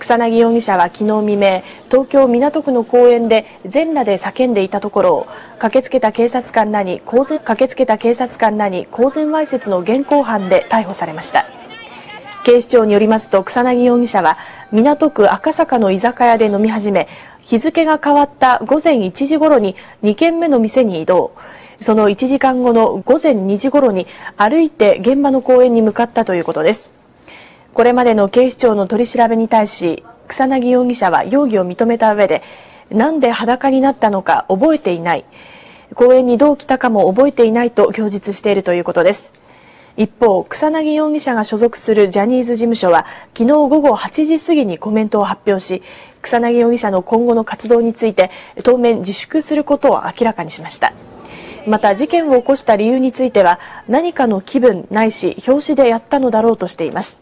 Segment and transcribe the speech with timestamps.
[0.00, 5.26] 草薙容疑者は昨日未明東京港区の公園で全裸で叫んでいたところを
[5.58, 11.46] 駆けつけた警察官らに公然駆けつけた警察官らに公然わいせつの現行犯で逮捕されました。
[12.42, 14.38] 警視庁によりますと草薙容疑者は
[14.72, 17.06] 港区赤坂の居酒屋で飲み始め
[17.40, 21.32] 日付が変わった午前1時ごろに2軒目の店に移動。
[21.78, 24.06] その1時間後の午前2時ごろに
[24.36, 26.99] 歩いて現場の公園に向かったということです。
[27.74, 32.42] これまでの警視庁の取り調べに対し草薙容疑者は容疑を認めた上で
[32.90, 35.24] なんで裸になったのか覚えていない。
[35.94, 39.32] 公園にどう来たかも覚えていないと供述しているということです。
[39.96, 43.06] 一方草薙容疑者が所属するジャニーズ事務所は
[43.36, 45.82] 昨日午後8時過ぎにコメントを発表し
[46.22, 48.30] 草薙容疑者の今後の活動について
[48.62, 50.92] 当面自粛することを明らかにしました。
[51.66, 53.58] また事件を起こした理由については
[53.88, 57.20] 何かの気分ないし表紙でやったのだろうとしています。